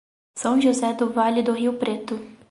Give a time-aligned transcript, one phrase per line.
[0.35, 2.19] São José do Vale do Rio Preto